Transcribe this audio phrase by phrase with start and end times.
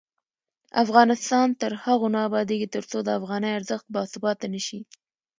[0.83, 4.79] افغانستان تر هغو نه ابادیږي، ترڅو د افغانۍ ارزښت باثباته نشي.